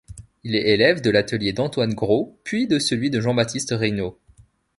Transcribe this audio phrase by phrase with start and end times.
[0.43, 4.17] Il est élève de l'atelier d'Antoine Gros puis de celui de Jean-Baptiste Regnault.